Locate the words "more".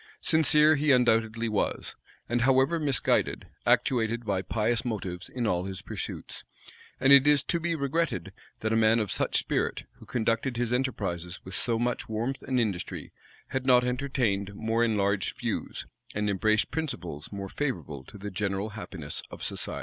14.55-14.83, 17.31-17.47